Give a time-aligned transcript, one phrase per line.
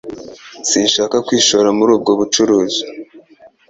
[0.69, 2.83] Sinshaka kwishora muri ubwo bucuruzi.